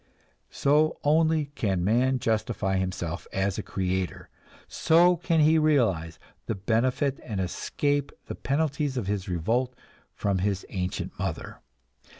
[0.49, 4.29] So only can man justify himself as a creator,
[4.67, 9.75] so can he realize the benefit and escape the penalties of his revolt
[10.15, 11.59] from his ancient mother.